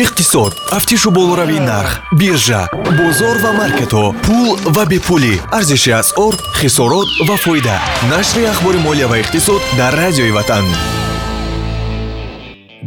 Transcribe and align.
иқтисод 0.00 0.52
тафтишу 0.70 1.10
болоравии 1.10 1.58
нарх 1.58 2.00
биржа 2.12 2.68
бозор 2.98 3.36
ва 3.44 3.52
маркетҳо 3.60 4.04
пул 4.24 4.56
ва 4.74 4.84
бепулӣ. 4.90 5.34
Арзиши 5.52 5.90
асъор 5.90 6.34
хисорот 6.60 7.08
ва 7.28 7.36
фоида. 7.36 7.76
Нашри 8.10 8.44
ахбори 8.44 8.78
молия 8.78 9.08
ва 9.08 9.16
иқтисод 9.22 9.60
дар 9.76 9.92
радиои 10.02 10.30
ватан. 10.30 10.64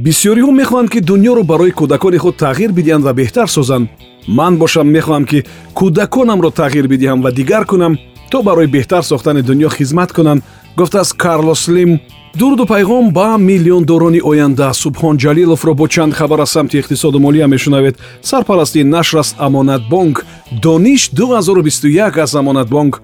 Бисёриҳо 0.05 0.51
мехоҳанд 0.61 0.89
ки 0.93 0.99
дуньёро 1.09 1.43
барои 1.43 1.71
кӯдакони 1.79 2.17
худ 2.17 2.35
тағйир 2.43 2.71
бидиҳанд 2.77 3.03
ва 3.05 3.13
беҳтар 3.13 3.47
созанд 3.47 3.89
ман 4.27 4.57
бошам 4.57 4.87
мехоҳам 4.97 5.25
ки 5.29 5.39
кӯдаконамро 5.77 6.49
тағйир 6.61 6.87
бидиҳам 6.93 7.21
ва 7.21 7.31
дигар 7.31 7.65
кунам 7.65 7.93
то 8.31 8.41
барои 8.41 8.67
беҳтар 8.75 9.03
сохтани 9.11 9.41
дуньё 9.49 9.69
хизмат 9.77 10.11
кунанд 10.17 10.41
гуфтааст 10.77 11.13
карлос 11.23 11.67
лим 11.67 11.99
дуруду 12.35 12.65
пайғом 12.65 13.11
ба 13.13 13.37
миллиондорони 13.37 14.19
оянда 14.21 14.71
субҳон 14.73 15.17
ҷалиловро 15.17 15.73
бо 15.75 15.87
чанд 15.87 16.13
хабар 16.13 16.39
аз 16.39 16.51
самти 16.51 16.79
иқтисоду 16.81 17.19
молия 17.19 17.47
мешунавед. 17.47 17.95
Сарпарасти 18.21 18.83
нашр 18.83 19.17
аст 19.17 19.35
амонатбонк 19.37 20.25
дониш 20.51 21.11
2021 21.11 22.19
аз 22.19 22.35
амонатбонк 22.35 23.01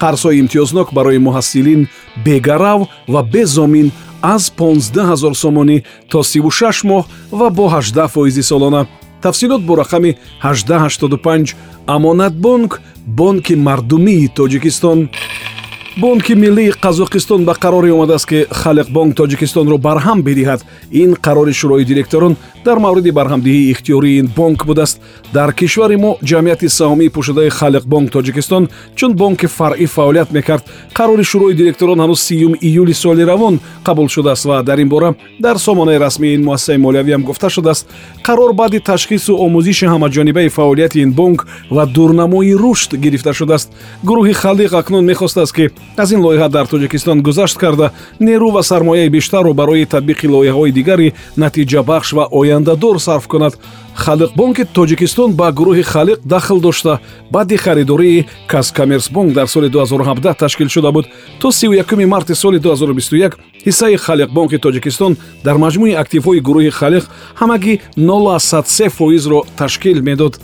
қарзҳои 0.00 0.40
имтиёзнок 0.40 0.94
барои 0.94 1.18
муҳассилин 1.18 1.88
бегарав 2.24 2.88
ва 3.08 3.22
безомин 3.22 3.92
аз 4.22 4.50
15 4.50 5.16
0 5.16 5.34
сомонӣ 5.34 5.82
то 6.08 6.22
36 6.22 6.84
моҳ 6.84 7.04
ва 7.32 7.50
бо 7.50 7.68
18 7.68 8.08
фоизи 8.08 8.42
солона. 8.42 8.86
Тафсилот 9.22 9.62
бо 9.62 9.76
рақами 9.76 10.16
1885 10.42 11.54
амонатбонк 11.86 12.80
бонки 13.06 13.54
мардумии 13.54 14.28
тоҷикистон 14.28 15.08
бонки 15.96 16.34
миллии 16.34 16.70
қазоқистон 16.70 17.44
ба 17.44 17.54
қароре 17.54 17.92
омадааст 17.92 18.26
ки 18.26 18.46
халиқбонк 18.50 19.14
тоҷикистонро 19.14 19.78
барҳам 19.78 20.22
бидиҳад. 20.22 20.60
Ин 20.92 21.14
қарори 21.14 21.52
шӯрои 21.52 21.84
директорон 21.84 22.36
дар 22.64 22.78
мавриди 22.78 23.10
барҳамдиҳии 23.10 23.70
ихтиёрии 23.72 24.18
ин 24.20 24.30
бонк 24.36 24.66
будааст. 24.66 25.00
Дар 25.32 25.52
кишвари 25.52 25.96
мо 25.96 26.16
ҷамъияти 26.24 26.68
саҳомии 26.68 27.10
пӯшидаи 27.10 27.50
халиқбонк 27.50 28.10
тоҷикистон 28.10 28.68
чун 28.94 29.12
бонки 29.14 29.46
фаръӣ 29.46 29.86
фаъолият 29.86 30.30
мекард. 30.32 30.64
Қарори 30.94 31.24
шӯрои 31.24 31.54
директорон 31.54 31.98
ҳанӯз 31.98 32.20
сиюм 32.26 32.54
июли 32.60 32.94
соли 32.94 33.24
равон 33.26 33.60
қабул 33.84 34.08
шудааст 34.08 34.44
ва 34.44 34.62
дар 34.62 34.78
ин 34.78 34.88
бора 34.88 35.14
дар 35.40 35.58
сомонаи 35.58 35.98
расмии 35.98 36.34
ин 36.34 36.44
муассисаи 36.44 36.76
молиявиам 36.76 37.22
гуфта 37.22 37.50
шудааст. 37.50 37.86
Қарор 38.24 38.52
баъди 38.52 38.78
ташхису 38.78 39.34
омӯзиши 39.34 39.86
ҳамаҷонибаи 39.86 40.48
фаъолияти 40.48 41.00
ин 41.00 41.12
бонк 41.12 41.46
ва 41.70 41.86
дурнамои 41.86 42.54
рушд 42.54 42.94
гирифта 42.94 43.32
шудааст. 43.32 43.72
Гурӯҳи 44.04 44.34
халиқ 44.34 44.72
акнун 44.74 45.04
мехостааст 45.04 45.54
ки 45.54 45.70
аз 45.96 46.10
ин 46.12 46.20
лоиҳа 46.20 46.48
дар 46.48 46.66
тоҷикистон 46.66 47.22
гузашт 47.22 47.56
карда 47.58 47.90
нерӯ 48.20 48.48
ва 48.52 48.62
сармояи 48.62 49.08
бештарро 49.08 49.52
барои 49.54 49.86
татбиқи 49.94 50.26
лоиҳаҳои 50.34 50.72
дигари 50.72 51.12
натиҷабахш 51.36 52.12
ва 52.16 52.24
ояндадор 52.40 52.96
сарф 53.06 53.26
кунад. 53.28 53.54
Халиқбонки 54.04 54.64
тоҷикистон 54.76 55.30
ба 55.40 55.46
гурӯҳи 55.58 55.84
халиқ 55.92 56.18
дахл 56.24 56.58
дошта 56.60 57.00
баъди 57.30 57.56
харидории 57.56 58.26
казкоммерсбонк 58.46 59.32
дар 59.32 59.46
соли 59.46 59.68
2017 59.68 60.38
ташкил 60.38 60.68
шуда 60.68 60.90
буд. 60.92 61.06
То 61.40 61.48
31 61.50 62.06
марти 62.06 62.34
соли 62.34 62.58
2021 62.58 63.32
ҳиссаи 63.66 63.96
халиқбонки 64.06 64.58
тоҷикистон 64.58 65.16
дар 65.44 65.56
маҷмӯи 65.56 65.98
активҳои 66.02 66.40
гурӯҳи 66.40 66.70
халиқ 66.70 67.04
ҳамагӣ 67.40 67.74
03 67.96 68.88
фоизро 68.88 69.40
ташкил 69.56 70.00
медод 70.02 70.34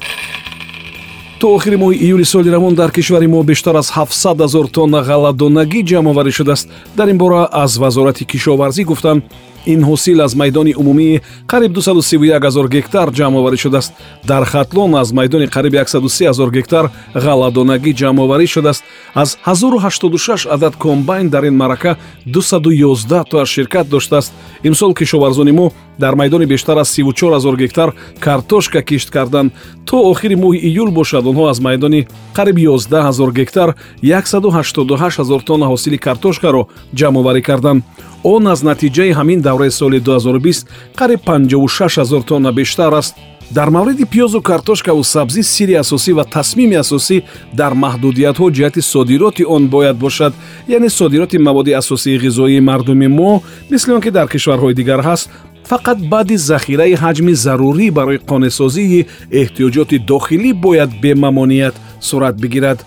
то 1.38 1.54
охири 1.54 1.76
моҳи 1.76 1.96
июли 2.04 2.24
соли 2.24 2.50
равон 2.50 2.74
дар 2.74 2.90
кишвари 2.90 3.26
мо 3.26 3.42
бештар 3.42 3.74
аз 3.74 3.90
700 3.90 4.44
азор 4.44 4.66
тонна 4.68 5.00
ғалладонагӣ 5.08 5.80
ҷамъоварӣ 5.90 6.32
шудааст. 6.32 6.68
Дар 6.96 7.08
ин 7.08 7.18
бора 7.18 7.48
аз 7.52 7.76
вазорати 7.76 8.24
кишоварзӣ 8.24 8.84
гуфтанд 8.84 9.22
ин 9.67 9.81
ҳосил 9.84 10.20
аз 10.20 10.34
майдони 10.34 10.75
умумии 10.77 11.20
қариб 11.48 11.72
231 11.72 12.47
азор 12.47 12.69
гектар 12.69 13.11
ҷамъоварӣ 13.11 13.56
шудааст. 13.56 13.92
Дар 14.25 14.45
хатлон 14.45 14.95
аз 14.95 15.12
майдони 15.12 15.47
қариби 15.47 15.78
103 15.78 16.28
азор 16.28 16.50
гектар 16.50 16.91
ғалладонагӣ 17.14 17.92
ҷамъоварӣ 18.00 18.47
шудааст. 18.47 18.84
Аз 19.14 19.39
1086 19.47 20.47
адад 20.50 20.76
комбайн 20.76 21.28
дар 21.28 21.43
ин 21.43 21.56
маърака 21.56 21.97
211 22.26 23.25
тоаш 23.31 23.49
ширкат 23.49 23.88
доштааст. 23.88 24.32
Имсол 24.65 24.94
кишоварзони 24.94 25.53
мо 25.53 25.72
дар 25.99 26.15
майдони 26.15 26.47
бештар 26.47 26.76
аз 26.76 26.97
34 26.97 27.37
азор 27.37 27.56
гектар 27.56 27.93
картошка 28.21 28.82
кишт 28.82 29.10
карданд 29.10 29.53
то 29.84 30.10
охири 30.10 30.37
моҳи 30.37 30.59
июл 30.59 30.91
бошад 30.91 31.25
онҳо 31.26 31.49
аз 31.49 31.60
майдони 31.60 32.06
қариб 32.34 32.56
11 32.59 33.09
азор 33.09 33.32
гектар 33.32 33.75
188 34.03 35.21
азор 35.21 35.41
тонна 35.41 35.66
ҳосили 35.66 35.99
картошкаро 35.99 36.66
ҷамъоварӣ 36.97 37.43
карданд 37.43 37.82
он 38.25 38.47
аз 38.47 38.62
натиҷаи 38.62 39.12
ҳамин 39.19 39.41
давраи 39.56 39.71
соли 39.71 40.00
2020 40.00 40.67
қариб 40.97 41.21
56 41.25 41.99
азор 41.99 42.22
тонна 42.22 42.53
бештар 42.53 42.93
аст 42.94 43.15
дар 43.50 43.71
мавриди 43.71 44.05
пиёзу 44.05 44.43
картошкаву 44.43 45.05
сабзӣ 45.05 45.43
сирри 45.43 45.75
асосӣ 45.75 46.12
ва 46.12 46.25
тасмими 46.25 46.77
асосӣ 46.77 47.22
дар 47.55 47.72
маҳдудиятҳо 47.72 48.50
ҷиҳати 48.56 48.81
содироти 48.83 49.44
он 49.44 49.69
бояд 49.69 49.97
бошад 49.97 50.33
яъне 50.69 50.91
содироти 50.91 51.39
маводи 51.39 51.72
асосии 51.72 52.19
ғизоии 52.19 52.61
мардуми 52.61 53.09
мо 53.09 53.43
мисли 53.71 53.93
он 53.93 54.00
ки 54.00 54.11
дар 54.11 54.28
кишварҳои 54.28 54.75
дигар 54.75 55.00
ҳаст 55.00 55.31
фақат 55.71 55.99
баъди 56.12 56.37
захираи 56.37 56.94
ҳаҷми 56.94 57.33
зарурӣ 57.44 57.91
барои 57.99 58.19
қонеъсозии 58.31 59.06
эҳтиёҷоти 59.41 59.97
дохилӣ 60.11 60.53
бояд 60.65 60.91
бемамоният 61.03 61.75
сурат 62.00 62.37
бигирад 62.43 62.78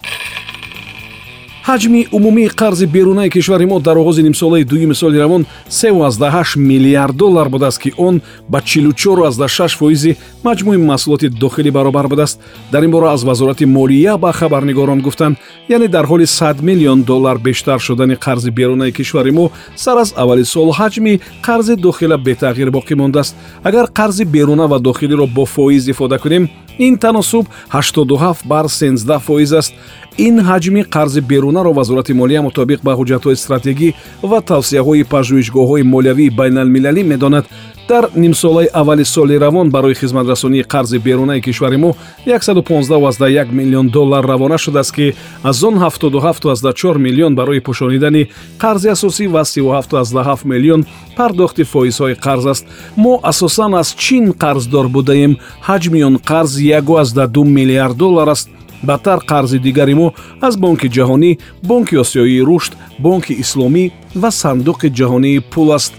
ҳаҷми 1.68 2.08
умумии 2.12 2.50
қарзи 2.50 2.86
берунаи 2.88 3.30
кишвари 3.30 3.66
мо 3.66 3.80
дар 3.80 3.98
оғози 3.98 4.22
нимсолаи 4.24 4.64
дуюми 4.64 4.96
соли 4.96 5.20
равон 5.20 5.46
38 5.70 6.58
миллиард 6.58 7.16
доллар 7.16 7.50
будааст 7.50 7.80
ки 7.80 7.94
он 7.98 8.22
ба 8.50 8.62
44 8.62 9.76
фоизи 9.80 10.18
маҷмӯи 10.44 10.78
маҳсулоти 10.78 11.30
дохилӣ 11.30 11.72
баробар 11.72 12.08
будааст. 12.08 12.40
Дар 12.72 12.84
ин 12.84 12.92
бора 12.92 13.12
аз 13.12 13.24
вазорати 13.24 13.66
молия 13.66 14.18
ба 14.18 14.32
хабарнигорон 14.32 15.02
гуфтанд 15.02 15.38
яъне 15.70 15.88
дар 15.88 16.06
ҳоли 16.06 16.26
100 16.26 16.62
миллион 16.62 17.04
доллар 17.04 17.38
бештар 17.38 17.80
шудани 17.80 18.16
қарзи 18.16 18.52
берунаи 18.52 18.92
кишвари 18.92 19.32
мо 19.32 19.52
сар 19.76 19.98
аз 19.98 20.14
аввали 20.18 20.46
сол 20.46 20.74
ҳаҷми 20.74 21.20
қарзи 21.44 21.76
дохила 21.76 22.18
бетағйир 22.18 22.70
боқӣ 22.70 22.96
мондааст. 22.96 23.36
Агар 23.64 23.86
қарзи 23.86 24.26
беруна 24.26 24.68
ва 24.68 24.80
дохилиро 24.80 25.28
бо 25.28 25.46
фоиз 25.46 25.88
ифода 25.88 26.18
кунем 26.20 26.50
ин 26.80 26.98
таносуб 26.98 27.46
87 27.70 28.46
бар 28.46 28.66
13 28.68 29.20
фоиз 29.20 29.54
аст. 29.54 29.74
Ин 30.18 30.36
ҳаҷми 30.40 30.82
қарзи 30.96 31.22
берунаро 31.22 31.72
вазорати 31.74 32.14
молия 32.14 32.42
мутобиқ 32.42 32.80
ба 32.84 32.94
ҳуҷҷатҳои 33.00 33.36
стратегӣ 33.44 33.90
ва 34.30 34.40
тавсияҳои 34.52 35.04
пажӯҳишгоҳҳои 35.14 35.84
молиявии 35.94 36.36
байналмилалӣ 36.40 37.04
медонад. 37.04 37.46
Дар 37.90 38.10
нимсолаи 38.16 38.68
аввали 38.74 39.06
соли 39.06 39.40
равон 39.40 39.70
барои 39.72 39.96
хизматрасонии 40.02 40.64
қарзи 40.74 41.00
берунаи 41.00 41.42
кишвари 41.42 41.78
мо 41.78 41.96
115 42.26 43.52
миллион 43.52 43.88
доллар 43.90 44.24
равона 44.28 44.58
шудааст 44.58 44.92
ки 44.96 45.16
аз 45.44 45.64
он 45.64 45.76
77 45.80 46.98
миллион 46.98 47.36
барои 47.36 47.60
пӯшонидани 47.60 48.30
қарзи 48.60 48.90
асосӣ 48.90 49.28
ва 49.28 49.42
37 49.42 50.46
миллион 50.46 50.86
пардохти 51.18 51.64
фоизҳои 51.64 52.16
қарз 52.26 52.46
аст. 52.54 52.66
Мо 53.04 53.14
асосан 53.24 53.74
аз 53.82 53.90
чин 54.04 54.26
қарздор 54.44 54.88
будаем. 54.96 55.38
Ҳаҷми 55.68 56.04
он 56.04 56.16
қарз 56.30 56.52
12 56.60 57.44
миллиард 57.58 57.96
доллар 57.98 58.28
аст. 58.36 58.50
Бадтар 58.84 59.20
қарзи 59.20 59.60
дигари 59.60 59.94
мо 59.94 60.14
аз 60.42 60.56
бонки 60.58 60.88
ҷаҳонӣ 60.96 61.32
бонки 61.70 61.96
осиёии 62.04 62.46
рушд 62.50 62.74
бонки 63.00 63.34
исломӣ 63.44 63.92
ва 64.22 64.30
сандуқи 64.42 64.88
ҷаҳонии 64.98 65.44
пул 65.52 65.70
аст 65.78 65.94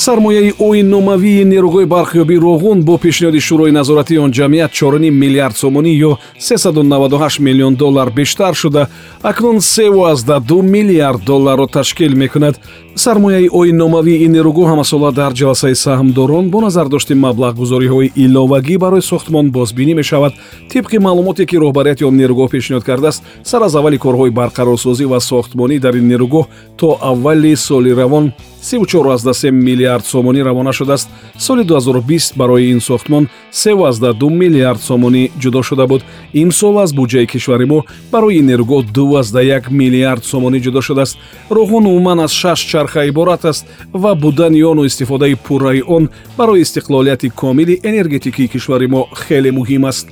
сармояи 0.00 0.52
оинномавии 0.58 1.44
нерӯҳои 1.52 1.86
бархёбӣ 1.94 2.36
роғун 2.46 2.78
бо 2.88 2.94
пешниҳоди 3.04 3.40
шӯрои 3.48 3.72
назоратии 3.78 4.22
он 4.24 4.30
ҷамъият 4.32 4.72
4 4.72 5.10
миллиард 5.10 5.56
сомонӣ 5.56 5.92
ё 6.08 6.16
398 6.38 7.38
миллион 7.38 7.74
доллар 7.74 8.10
бештар 8.10 8.54
шуда. 8.54 8.88
Акнун 9.22 9.60
32 9.60 10.62
миллиард 10.62 11.24
долларро 11.24 11.66
ташкил 11.66 12.16
мекунад. 12.16 12.58
Сармояи 12.94 13.48
оинномавии 13.52 14.24
ин 14.24 14.32
нерӯгоҳ 14.32 14.68
ҳамасола 14.72 15.12
дар 15.12 15.32
ҷаласаи 15.32 15.74
саҳмдорон 15.74 16.50
бо 16.50 16.60
назардошти 16.60 17.14
маблағгузориҳои 17.14 18.12
иловагӣ 18.16 18.78
барои 18.78 19.02
сохтмон 19.02 19.50
бозбинӣ 19.50 19.94
мешавад. 19.94 20.32
Тибқи 20.72 20.98
маълумоте 20.98 21.44
ки 21.46 21.56
роҳбарияти 21.56 22.04
он 22.04 22.16
нерӯгоҳ 22.16 22.48
пешниҳод 22.54 22.84
кардааст 22.84 23.22
сар 23.42 23.62
аз 23.62 23.74
аввали 23.74 23.98
корҳои 23.98 24.30
барқарорсозӣ 24.40 25.04
ва 25.12 25.20
сохтмонӣ 25.20 25.78
дар 25.78 25.94
ин 26.00 26.06
нерӯгоҳ 26.12 26.44
то 26.78 26.98
аввали 27.10 27.56
соли 27.56 27.92
равон 28.00 28.32
34 28.62 29.50
миллиард 29.50 29.89
сомонӣ 29.98 30.42
равона 30.42 30.72
шудааст. 30.72 31.08
соли 31.38 31.62
2020 31.62 32.36
барои 32.36 32.70
ин 32.70 32.80
сохтмон 32.80 33.28
32 33.52 34.30
миллиард 34.30 34.80
сомонӣ 34.80 35.30
ҷудо 35.42 35.62
шуда 35.62 35.86
буд. 35.86 36.02
имсол 36.32 36.78
аз 36.78 36.92
буҷаи 36.94 37.26
кишвари 37.26 37.64
мо 37.64 37.84
барои 38.12 38.38
ин 38.38 38.46
нерӯгоҳ 38.46 38.82
21 38.92 39.70
миллиард 39.70 40.24
сомонӣ 40.24 40.60
ҷудо 40.60 40.80
шудааст. 40.80 41.18
роҳон 41.50 41.86
умуман 41.86 42.20
аз 42.20 42.32
шаш 42.32 42.60
чарха 42.70 43.04
иборат 43.06 43.44
аст 43.44 43.66
ва 43.92 44.14
будани 44.14 44.62
ону 44.62 44.84
истифодаи 44.84 45.34
пурраи 45.34 45.82
он 45.86 46.08
барои 46.38 46.62
истиқлолияти 46.62 47.28
комили 47.40 47.80
энергетикии 47.82 48.48
кишвари 48.48 48.86
мо 48.86 49.08
хеле 49.14 49.50
муҳим 49.50 49.84
аст 49.90 50.06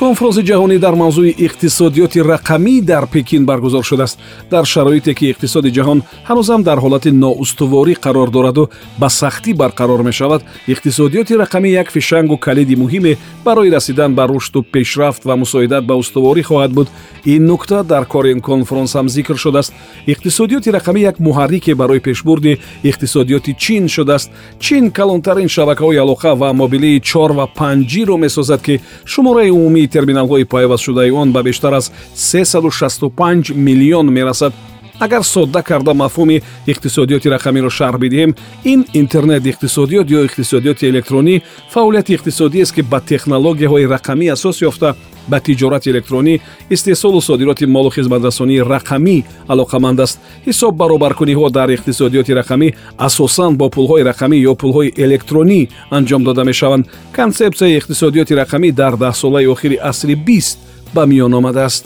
конфронси 0.00 0.42
ҷаҳонӣ 0.50 0.78
дар 0.84 0.94
мавзӯи 1.02 1.32
иқтисодиёти 1.46 2.20
рақамӣ 2.32 2.74
дар 2.90 3.04
пекин 3.12 3.44
баргузор 3.50 3.84
шудааст. 3.90 4.16
Дар 4.50 4.64
шароите 4.72 5.12
ки 5.18 5.24
иқтисоди 5.32 5.70
ҷаҳон 5.76 5.98
ҳанӯзам 6.28 6.60
дар 6.68 6.78
ҳолати 6.84 7.10
ноустуворӣ 7.24 7.94
қарор 8.04 8.28
дораду 8.36 8.64
ба 9.00 9.08
сахтӣ 9.20 9.52
барқарор 9.62 10.00
мешавад. 10.08 10.40
Иқтисодиёти 10.72 11.34
рақамӣ 11.42 11.68
як 11.82 11.88
фишангу 11.94 12.36
калиди 12.46 12.74
муҳиме 12.82 13.12
барои 13.44 13.70
расидан 13.76 14.14
ба 14.18 14.24
рушду 14.30 14.62
пешрафт 14.74 15.22
ва 15.28 15.34
мусоидат 15.42 15.84
ба 15.90 15.94
устуворӣ 16.02 16.42
хоҳад 16.48 16.72
буд. 16.78 16.88
Ин 17.34 17.42
нукта 17.50 17.84
дар 17.84 18.04
кори 18.12 18.30
ин 18.34 18.40
конфронс 18.40 18.92
ҳам 18.96 19.08
зикр 19.08 19.36
шудааст. 19.44 19.72
Иқтисодиёти 20.12 20.68
рақамӣ 20.76 21.00
як 21.10 21.16
муҳаррике 21.26 21.74
барои 21.74 22.00
пешбурди 22.08 22.58
иқтисодиёти 22.90 23.52
чин 23.64 23.84
шудааст. 23.88 24.30
Чин 24.64 24.90
калонтарин 24.90 25.48
шабакаҳои 25.56 26.02
алоқа 26.04 26.30
ва 26.40 26.52
мобилии 26.52 27.00
чор 27.00 27.30
ва 27.38 27.46
панҷиро 27.58 28.16
месозад 28.24 28.60
ки 28.66 28.80
шумораи 29.04 29.50
умумии 29.50 29.89
терминалҳои 29.90 30.44
пайвастшудаи 30.44 31.10
он 31.10 31.32
ба 31.32 31.42
бештар 31.42 31.72
аз 31.72 31.92
365 32.14 33.54
миллион 33.54 34.06
мерасад 34.12 34.52
агар 35.00 35.22
содда 35.24 35.62
карда 35.62 35.92
мафҳуми 35.94 36.42
иқтисодиёти 36.72 37.28
рақамиро 37.36 37.70
шарҳ 37.78 37.98
бидиҳем 38.04 38.32
ин 38.72 38.80
интернет 39.00 39.42
иқтисодиёт 39.52 40.06
ё 40.16 40.20
иқтисодиёти 40.28 40.84
электронӣ 40.92 41.42
фаъолияти 41.74 42.14
иқтисодиест 42.16 42.72
ки 42.74 42.82
ба 42.82 42.98
технологияҳои 43.00 43.86
рақамӣ 43.96 44.26
асос 44.36 44.56
ёфта 44.68 44.88
ба 45.30 45.38
тиҷорати 45.40 45.88
электронӣ 45.92 46.34
истеҳсолу 46.74 47.20
содироти 47.20 47.64
молу 47.66 47.90
хизматрасонии 47.90 48.60
рақамӣ 48.74 49.16
алоқаманд 49.52 50.00
аст. 50.04 50.16
Ҳисоб 50.46 50.72
баробаркуниҳо 50.82 51.50
дар 51.50 51.68
иқтисодиёти 51.76 52.32
рақамӣ 52.40 52.68
асосан 52.98 53.56
бо 53.56 53.66
пулҳои 53.74 54.02
рақамӣ 54.10 54.36
ё 54.50 54.54
пулҳои 54.62 54.92
электронӣ 55.04 55.60
анҷом 55.96 56.22
дода 56.28 56.42
мешаванд. 56.44 56.84
Консепсияи 57.16 57.78
иқтисодиёти 57.80 58.32
рақамӣ 58.42 58.68
дар 58.72 58.94
даҳсолаи 59.04 59.46
охири 59.54 59.76
асри 59.90 60.14
бист 60.14 60.58
ба 60.94 61.02
миён 61.06 61.32
омадааст 61.34 61.84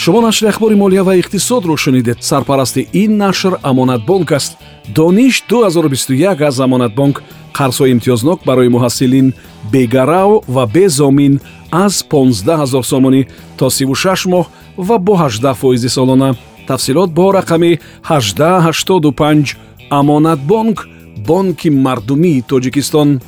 шумо 0.00 0.20
нашри 0.20 0.48
ахбори 0.48 0.74
молия 0.74 1.04
ва 1.04 1.16
иқтисодро 1.16 1.76
шунидед. 1.76 2.22
Сарпарасти 2.22 2.86
ин 2.92 3.16
нашр 3.16 3.52
амонатбонк 3.62 4.32
аст. 4.32 4.56
Дониш 4.88 5.44
2021 5.50 6.42
аз 6.48 6.58
амонатбонк 6.60 7.22
қарзҳои 7.52 7.92
имтиёзнок 7.94 8.40
барои 8.46 8.68
муҳассилин 8.68 9.32
бегарао 9.72 10.40
ва 10.48 10.66
безомин 10.66 11.40
аз 11.70 12.02
15 12.02 12.44
0 12.66 12.82
сомонӣ 12.82 13.26
то 13.58 13.70
36 13.70 14.28
моҳ 14.28 14.46
ва 14.78 14.98
бо 14.98 15.12
18 15.16 15.54
фоизи 15.54 15.88
солона. 15.88 16.34
Тафсилот 16.66 17.10
бо 17.10 17.32
рақами 17.32 17.78
1885 18.08 19.56
амонатбонк 19.90 20.88
бонки 21.26 21.70
мардумии 21.70 22.44
тоҷикистон 22.48 23.20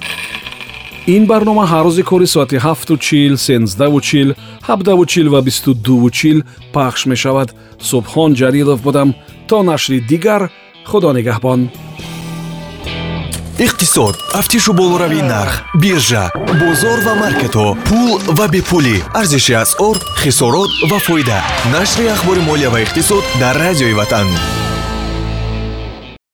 ин 1.07 1.27
барнома 1.27 1.65
ҳар 1.67 1.85
рӯзи 1.87 2.03
кори 2.03 2.27
соати 2.27 2.57
7чил 2.57 3.33
1сенздаучил 3.35 4.29
7давучил 4.69 5.29
ва 5.35 5.41
22учил 5.43 6.39
пахш 6.73 7.07
мешавад. 7.07 7.49
Субҳон 7.89 8.31
ҷалилов 8.41 8.81
будам. 8.87 9.15
То 9.49 9.63
нашри 9.63 10.01
дигар 10.01 10.43
худо 10.91 11.11
нигаҳбон. 11.19 11.61
Иқтисод. 13.67 14.15
Тафтишу 14.33 14.73
болоравии 14.73 15.23
нарх 15.23 15.55
биржа 15.83 16.25
бозор 16.61 16.99
ва 17.07 17.15
маркетҳо 17.23 17.69
пул 17.87 18.13
ва 18.39 18.47
бепулӣ. 18.49 18.97
Арзиши 19.21 19.55
асъор 19.65 19.97
хисорот 20.23 20.71
ва 20.91 20.99
фоида. 21.07 21.41
Нашри 21.75 22.07
ахбори 22.15 22.41
молия 22.49 22.71
ва 22.71 22.79
иқтисод 22.85 23.25
дар 23.41 23.55
радиои 23.65 23.95
ватан 24.01 24.29